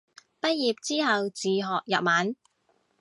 [0.41, 2.35] 畢業之後自學日文